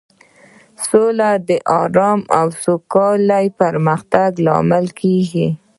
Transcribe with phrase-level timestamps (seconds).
[0.87, 1.49] سوله د
[1.81, 5.47] ارامۍ او سوکالۍ د پراختیا لامل کیږي.